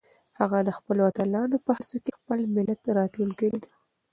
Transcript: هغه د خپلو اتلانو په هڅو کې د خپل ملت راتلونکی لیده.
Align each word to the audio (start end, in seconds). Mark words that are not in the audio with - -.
هغه 0.39 0.57
د 0.67 0.69
خپلو 0.77 1.01
اتلانو 1.09 1.57
په 1.65 1.71
هڅو 1.77 1.97
کې 2.03 2.09
د 2.11 2.17
خپل 2.19 2.39
ملت 2.55 2.81
راتلونکی 2.97 3.47
لیده. 3.53 3.71